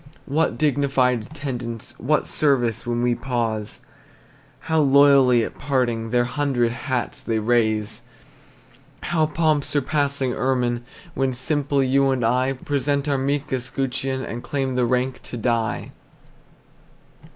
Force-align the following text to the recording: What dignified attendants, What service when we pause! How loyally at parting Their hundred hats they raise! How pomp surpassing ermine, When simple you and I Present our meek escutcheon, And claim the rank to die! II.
What 0.25 0.57
dignified 0.57 1.21
attendants, 1.27 1.93
What 1.99 2.27
service 2.27 2.87
when 2.87 3.03
we 3.03 3.13
pause! 3.13 3.81
How 4.61 4.79
loyally 4.79 5.43
at 5.43 5.59
parting 5.59 6.09
Their 6.09 6.23
hundred 6.23 6.71
hats 6.71 7.21
they 7.21 7.37
raise! 7.37 8.01
How 9.01 9.27
pomp 9.27 9.63
surpassing 9.63 10.33
ermine, 10.33 10.83
When 11.13 11.35
simple 11.35 11.83
you 11.83 12.09
and 12.09 12.25
I 12.25 12.53
Present 12.53 13.07
our 13.07 13.19
meek 13.19 13.53
escutcheon, 13.53 14.25
And 14.25 14.41
claim 14.41 14.73
the 14.73 14.85
rank 14.85 15.21
to 15.21 15.37
die! 15.37 15.91
II. 17.23 17.29